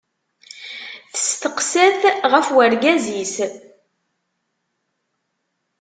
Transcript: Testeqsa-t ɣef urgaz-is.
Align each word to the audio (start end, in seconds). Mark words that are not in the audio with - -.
Testeqsa-t 1.13 2.01
ɣef 2.31 2.47
urgaz-is. 2.61 3.35